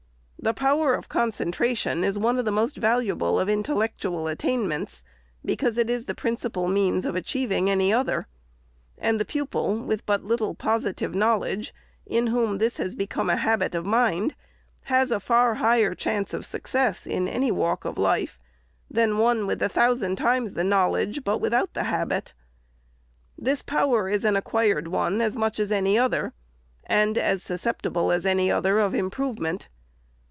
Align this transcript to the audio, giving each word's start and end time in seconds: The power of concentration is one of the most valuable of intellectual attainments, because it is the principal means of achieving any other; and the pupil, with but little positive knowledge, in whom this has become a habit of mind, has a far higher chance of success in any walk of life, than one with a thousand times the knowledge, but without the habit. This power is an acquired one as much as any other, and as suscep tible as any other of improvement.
The 0.43 0.55
power 0.55 0.95
of 0.95 1.07
concentration 1.07 2.03
is 2.03 2.17
one 2.17 2.39
of 2.39 2.45
the 2.45 2.51
most 2.51 2.75
valuable 2.75 3.39
of 3.39 3.47
intellectual 3.47 4.25
attainments, 4.27 5.03
because 5.45 5.77
it 5.77 5.87
is 5.87 6.07
the 6.07 6.15
principal 6.15 6.67
means 6.67 7.05
of 7.05 7.15
achieving 7.15 7.69
any 7.69 7.93
other; 7.93 8.25
and 8.97 9.19
the 9.19 9.23
pupil, 9.23 9.75
with 9.75 10.03
but 10.07 10.23
little 10.23 10.55
positive 10.55 11.13
knowledge, 11.13 11.75
in 12.07 12.25
whom 12.25 12.57
this 12.57 12.77
has 12.77 12.95
become 12.95 13.29
a 13.29 13.35
habit 13.35 13.75
of 13.75 13.85
mind, 13.85 14.33
has 14.85 15.11
a 15.11 15.19
far 15.19 15.53
higher 15.61 15.93
chance 15.93 16.33
of 16.33 16.43
success 16.43 17.05
in 17.05 17.27
any 17.27 17.51
walk 17.51 17.85
of 17.85 17.99
life, 17.99 18.39
than 18.89 19.19
one 19.19 19.45
with 19.45 19.61
a 19.61 19.69
thousand 19.69 20.15
times 20.15 20.55
the 20.55 20.63
knowledge, 20.63 21.23
but 21.23 21.37
without 21.39 21.75
the 21.75 21.83
habit. 21.83 22.33
This 23.37 23.61
power 23.61 24.09
is 24.09 24.25
an 24.25 24.35
acquired 24.35 24.87
one 24.87 25.21
as 25.21 25.35
much 25.35 25.59
as 25.59 25.71
any 25.71 25.99
other, 25.99 26.33
and 26.83 27.15
as 27.15 27.43
suscep 27.43 27.83
tible 27.83 28.11
as 28.11 28.25
any 28.25 28.51
other 28.51 28.79
of 28.79 28.95
improvement. 28.95 29.69